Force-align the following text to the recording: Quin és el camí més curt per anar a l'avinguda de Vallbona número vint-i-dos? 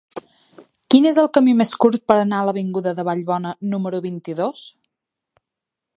Quin 0.93 1.05
és 1.09 1.19
el 1.23 1.29
camí 1.37 1.53
més 1.59 1.73
curt 1.83 2.03
per 2.11 2.17
anar 2.21 2.39
a 2.39 2.47
l'avinguda 2.49 2.95
de 3.01 3.07
Vallbona 3.11 3.55
número 3.75 4.01
vint-i-dos? 4.07 4.65